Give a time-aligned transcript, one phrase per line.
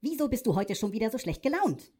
[0.00, 1.92] Wieso bist du heute schon wieder so schlecht gelaunt?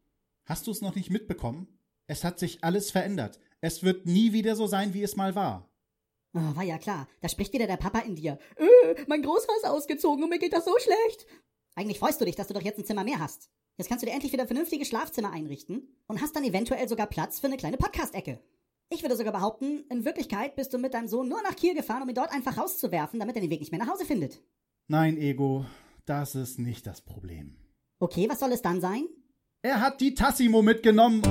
[0.45, 1.67] Hast du es noch nicht mitbekommen?
[2.07, 3.41] Es hat sich alles verändert.
[3.61, 5.69] Es wird nie wieder so sein, wie es mal war.
[6.35, 7.09] Oh, war ja klar.
[7.21, 8.39] Da spricht wieder der Papa in dir.
[8.57, 11.27] Äh, mein Großvater ist ausgezogen und mir geht das so schlecht.
[11.75, 13.51] Eigentlich freust du dich, dass du doch jetzt ein Zimmer mehr hast.
[13.79, 17.07] Jetzt kannst du dir endlich wieder ein vernünftiges Schlafzimmer einrichten und hast dann eventuell sogar
[17.07, 18.41] Platz für eine kleine Podcast-Ecke.
[18.89, 22.03] Ich würde sogar behaupten, in Wirklichkeit bist du mit deinem Sohn nur nach Kiel gefahren,
[22.03, 24.41] um ihn dort einfach rauszuwerfen, damit er den Weg nicht mehr nach Hause findet.
[24.87, 25.67] Nein, Ego,
[26.05, 27.57] das ist nicht das Problem.
[27.99, 29.09] Okay, was soll es dann sein?
[29.63, 31.23] Er hat die Tassimo mitgenommen.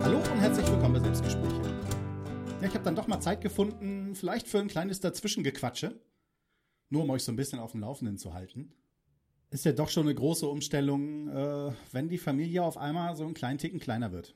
[0.00, 1.60] Hallo und herzlich willkommen bei Selbstgespräche.
[2.62, 6.00] Ja, ich habe dann doch mal Zeit gefunden, vielleicht für ein kleines Dazwischengequatsche.
[6.88, 8.72] Nur um euch so ein bisschen auf dem Laufenden zu halten
[9.50, 13.34] ist ja doch schon eine große Umstellung, äh, wenn die Familie auf einmal so einen
[13.34, 14.34] kleinen Ticken kleiner wird.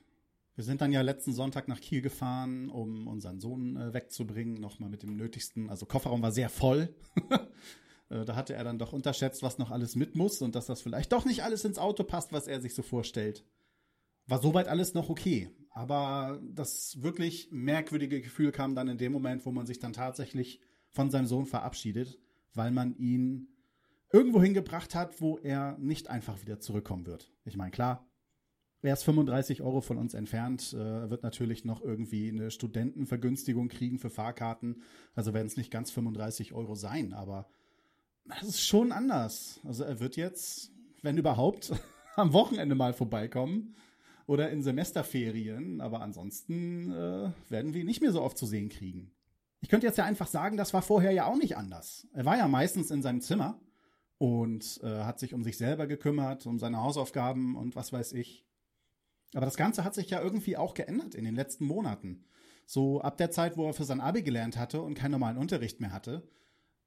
[0.55, 4.89] Wir sind dann ja letzten Sonntag nach Kiel gefahren, um unseren Sohn äh, wegzubringen, nochmal
[4.89, 5.69] mit dem Nötigsten.
[5.69, 6.93] Also Kofferraum war sehr voll.
[8.09, 10.81] äh, da hatte er dann doch unterschätzt, was noch alles mit muss und dass das
[10.81, 13.45] vielleicht doch nicht alles ins Auto passt, was er sich so vorstellt.
[14.27, 15.49] War soweit alles noch okay.
[15.71, 20.59] Aber das wirklich merkwürdige Gefühl kam dann in dem Moment, wo man sich dann tatsächlich
[20.89, 22.19] von seinem Sohn verabschiedet,
[22.53, 23.47] weil man ihn
[24.11, 27.31] irgendwo hingebracht hat, wo er nicht einfach wieder zurückkommen wird.
[27.45, 28.09] Ich meine, klar,
[28.81, 33.99] er ist 35 Euro von uns entfernt, äh, wird natürlich noch irgendwie eine Studentenvergünstigung kriegen
[33.99, 34.83] für Fahrkarten.
[35.15, 37.49] Also werden es nicht ganz 35 Euro sein, aber
[38.25, 39.59] das ist schon anders.
[39.65, 40.71] Also er wird jetzt,
[41.01, 41.73] wenn überhaupt,
[42.15, 43.75] am Wochenende mal vorbeikommen
[44.27, 48.69] oder in Semesterferien, aber ansonsten äh, werden wir ihn nicht mehr so oft zu sehen
[48.69, 49.11] kriegen.
[49.61, 52.07] Ich könnte jetzt ja einfach sagen, das war vorher ja auch nicht anders.
[52.13, 53.59] Er war ja meistens in seinem Zimmer
[54.19, 58.45] und äh, hat sich um sich selber gekümmert, um seine Hausaufgaben und was weiß ich.
[59.33, 62.25] Aber das Ganze hat sich ja irgendwie auch geändert in den letzten Monaten.
[62.65, 65.79] So ab der Zeit, wo er für sein Abi gelernt hatte und keinen normalen Unterricht
[65.79, 66.29] mehr hatte,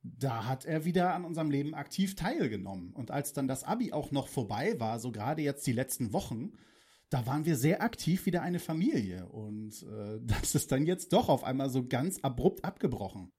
[0.02, 2.92] da hat er wieder an unserem Leben aktiv teilgenommen.
[2.92, 6.52] Und als dann das Abi auch noch vorbei war, so gerade jetzt die letzten Wochen,
[7.08, 9.26] da waren wir sehr aktiv wieder eine Familie.
[9.28, 13.32] Und äh, das ist dann jetzt doch auf einmal so ganz abrupt abgebrochen.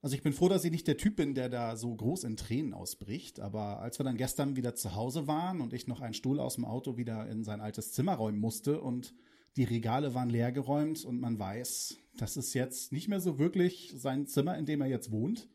[0.00, 2.36] Also ich bin froh, dass ich nicht der Typ bin, der da so groß in
[2.36, 3.40] Tränen ausbricht.
[3.40, 6.54] Aber als wir dann gestern wieder zu Hause waren und ich noch einen Stuhl aus
[6.54, 9.14] dem Auto wieder in sein altes Zimmer räumen musste und
[9.56, 14.26] die Regale waren leergeräumt und man weiß, das ist jetzt nicht mehr so wirklich sein
[14.26, 15.48] Zimmer, in dem er jetzt wohnt,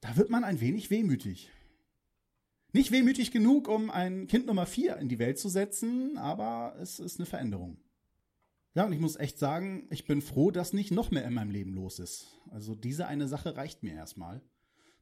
[0.00, 1.50] da wird man ein wenig wehmütig.
[2.72, 7.00] Nicht wehmütig genug, um ein Kind Nummer vier in die Welt zu setzen, aber es
[7.00, 7.76] ist eine Veränderung.
[8.74, 11.50] Ja, und ich muss echt sagen, ich bin froh, dass nicht noch mehr in meinem
[11.50, 12.40] Leben los ist.
[12.50, 14.42] Also diese eine Sache reicht mir erstmal.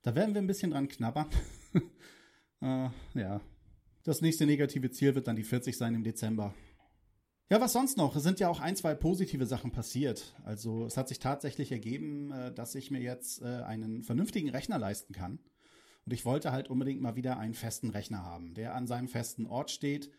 [0.03, 1.29] Da werden wir ein bisschen dran knabbern.
[2.63, 3.41] äh, ja.
[4.05, 6.55] Das nächste negative Ziel wird dann die 40 sein im Dezember.
[7.51, 8.17] Ja, was sonst noch?
[8.17, 10.35] Es sind ja auch ein, zwei positive Sachen passiert.
[10.45, 14.79] Also es hat sich tatsächlich ergeben, äh, dass ich mir jetzt äh, einen vernünftigen Rechner
[14.79, 15.41] leisten kann.
[16.07, 19.45] Und ich wollte halt unbedingt mal wieder einen festen Rechner haben, der an seinem festen
[19.45, 20.11] Ort steht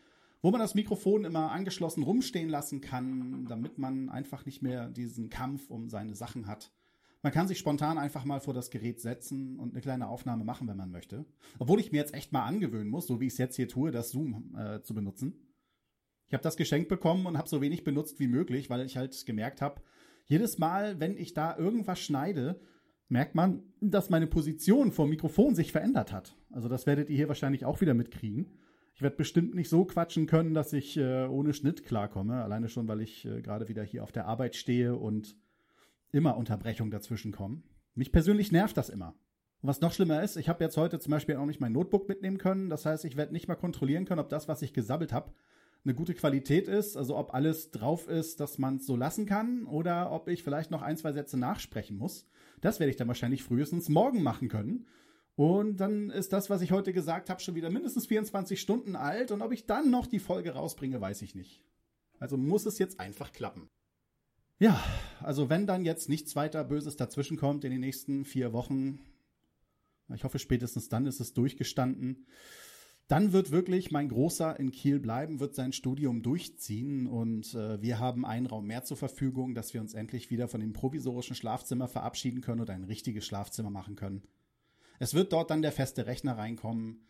[0.42, 5.30] wo man das Mikrofon immer angeschlossen rumstehen lassen kann, damit man einfach nicht mehr diesen
[5.30, 6.72] Kampf um seine Sachen hat.
[7.22, 10.68] Man kann sich spontan einfach mal vor das Gerät setzen und eine kleine Aufnahme machen,
[10.70, 11.26] wenn man möchte.
[11.58, 13.92] Obwohl ich mir jetzt echt mal angewöhnen muss, so wie ich es jetzt hier tue,
[13.92, 15.34] das Zoom äh, zu benutzen.
[16.28, 19.26] Ich habe das geschenkt bekommen und habe so wenig benutzt wie möglich, weil ich halt
[19.26, 19.82] gemerkt habe,
[20.28, 22.62] jedes Mal, wenn ich da irgendwas schneide,
[23.10, 26.38] merkt man, dass meine Position vor Mikrofon sich verändert hat.
[26.52, 28.60] Also das werdet ihr hier wahrscheinlich auch wieder mitkriegen.
[28.94, 32.44] Ich werde bestimmt nicht so quatschen können, dass ich äh, ohne Schnitt klarkomme.
[32.44, 35.38] Alleine schon, weil ich äh, gerade wieder hier auf der Arbeit stehe und
[36.12, 37.64] immer Unterbrechungen dazwischen kommen.
[37.96, 39.16] Mich persönlich nervt das immer.
[39.62, 42.08] Und was noch schlimmer ist, ich habe jetzt heute zum Beispiel auch nicht mein Notebook
[42.08, 42.70] mitnehmen können.
[42.70, 45.34] Das heißt, ich werde nicht mal kontrollieren können, ob das, was ich gesabbelt habe,
[45.84, 46.98] eine gute Qualität ist.
[46.98, 50.72] Also ob alles drauf ist, dass man es so lassen kann oder ob ich vielleicht
[50.72, 52.28] noch ein, zwei Sätze nachsprechen muss.
[52.62, 54.86] Das werde ich dann wahrscheinlich frühestens morgen machen können.
[55.40, 59.32] Und dann ist das, was ich heute gesagt habe, schon wieder mindestens 24 Stunden alt.
[59.32, 61.64] Und ob ich dann noch die Folge rausbringe, weiß ich nicht.
[62.20, 63.70] Also muss es jetzt einfach klappen.
[64.60, 64.84] Ja,
[65.22, 69.00] also wenn dann jetzt nichts weiter Böses dazwischenkommt in den nächsten vier Wochen,
[70.14, 72.26] ich hoffe spätestens dann ist es durchgestanden,
[73.08, 78.00] dann wird wirklich mein Großer in Kiel bleiben, wird sein Studium durchziehen und äh, wir
[78.00, 81.88] haben einen Raum mehr zur Verfügung, dass wir uns endlich wieder von dem provisorischen Schlafzimmer
[81.88, 84.24] verabschieden können und ein richtiges Schlafzimmer machen können.
[85.02, 87.08] Es wird dort dann der feste Rechner reinkommen.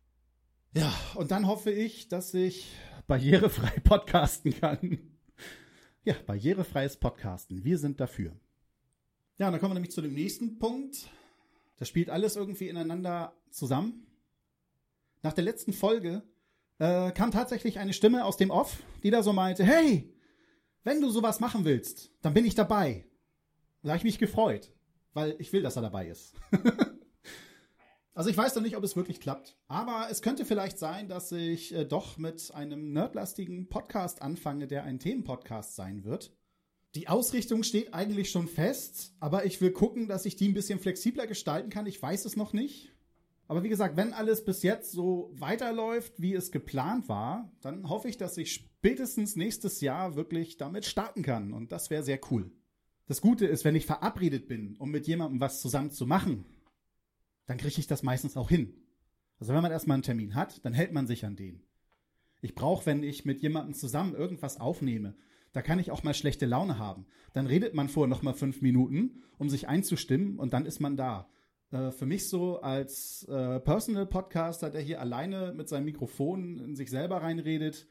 [0.76, 2.72] Ja, und dann hoffe ich, dass ich
[3.08, 5.00] barrierefrei podcasten kann.
[6.04, 7.64] Ja, barrierefreies Podcasten.
[7.64, 8.40] Wir sind dafür.
[9.40, 11.10] Ja, und dann kommen wir nämlich zu dem nächsten Punkt.
[11.78, 14.06] Das spielt alles irgendwie ineinander zusammen.
[15.24, 16.22] Nach der letzten Folge
[16.78, 20.14] äh, kam tatsächlich eine Stimme aus dem Off, die da so meinte, hey,
[20.84, 23.06] wenn du sowas machen willst, dann bin ich dabei.
[23.82, 24.72] Da habe ich mich gefreut,
[25.14, 26.36] weil ich will, dass er dabei ist.
[28.14, 31.32] also ich weiß noch nicht, ob es wirklich klappt, aber es könnte vielleicht sein, dass
[31.32, 36.34] ich äh, doch mit einem nerdlastigen Podcast anfange, der ein Themenpodcast sein wird.
[36.96, 40.80] Die Ausrichtung steht eigentlich schon fest, aber ich will gucken, dass ich die ein bisschen
[40.80, 41.86] flexibler gestalten kann.
[41.86, 42.92] Ich weiß es noch nicht.
[43.48, 48.08] Aber wie gesagt, wenn alles bis jetzt so weiterläuft, wie es geplant war, dann hoffe
[48.08, 51.54] ich, dass ich spätestens nächstes Jahr wirklich damit starten kann.
[51.54, 52.52] Und das wäre sehr cool.
[53.08, 56.46] Das Gute ist, wenn ich verabredet bin, um mit jemandem was zusammen zu machen,
[57.50, 58.76] dann kriege ich das meistens auch hin.
[59.40, 61.64] Also wenn man erstmal einen Termin hat, dann hält man sich an den.
[62.42, 65.16] Ich brauche, wenn ich mit jemandem zusammen irgendwas aufnehme,
[65.52, 67.08] da kann ich auch mal schlechte Laune haben.
[67.34, 70.96] Dann redet man vorher noch mal fünf Minuten, um sich einzustimmen und dann ist man
[70.96, 71.28] da.
[71.72, 76.76] Äh, für mich so als äh, Personal Podcaster, der hier alleine mit seinem Mikrofon in
[76.76, 77.88] sich selber reinredet,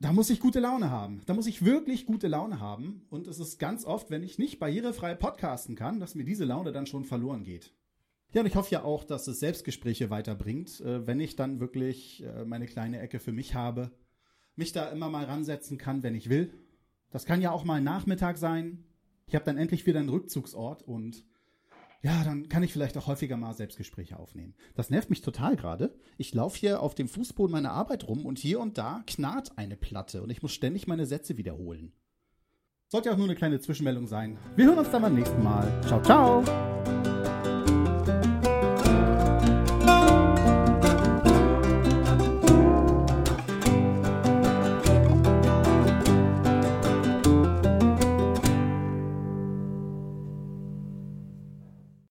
[0.00, 1.20] da muss ich gute Laune haben.
[1.26, 3.04] Da muss ich wirklich gute Laune haben.
[3.10, 6.72] Und es ist ganz oft, wenn ich nicht barrierefrei podcasten kann, dass mir diese Laune
[6.72, 7.74] dann schon verloren geht.
[8.36, 12.22] Ja, und ich hoffe ja auch, dass es Selbstgespräche weiterbringt, äh, wenn ich dann wirklich
[12.22, 13.92] äh, meine kleine Ecke für mich habe,
[14.56, 16.52] mich da immer mal ransetzen kann, wenn ich will.
[17.08, 18.84] Das kann ja auch mal Nachmittag sein.
[19.26, 21.24] Ich habe dann endlich wieder einen Rückzugsort und
[22.02, 24.54] ja, dann kann ich vielleicht auch häufiger mal Selbstgespräche aufnehmen.
[24.74, 25.98] Das nervt mich total gerade.
[26.18, 29.78] Ich laufe hier auf dem Fußboden meiner Arbeit rum und hier und da knarrt eine
[29.78, 31.94] Platte und ich muss ständig meine Sätze wiederholen.
[32.88, 34.36] Sollte auch nur eine kleine Zwischenmeldung sein.
[34.56, 35.72] Wir hören uns dann beim nächsten Mal.
[35.86, 36.85] Ciao, ciao!